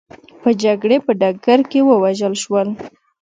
په 0.41 0.49
جګړې 0.63 0.97
په 1.05 1.11
ډګر 1.21 1.59
کې 1.69 1.79
ووژل 1.87 2.33
شول. 2.43 2.67